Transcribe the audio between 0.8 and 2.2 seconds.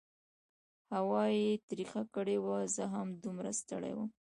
هوا یې تربخه